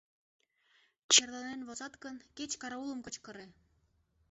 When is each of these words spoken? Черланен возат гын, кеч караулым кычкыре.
Черланен 1.11 1.61
возат 1.67 1.93
гын, 2.03 2.15
кеч 2.37 2.51
караулым 2.61 2.99
кычкыре. 3.05 3.45